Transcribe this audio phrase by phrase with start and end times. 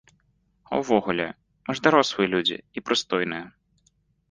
[0.71, 1.27] А ўвогуле,
[1.67, 3.45] мы ж дарослыя людзі і прыстойныя.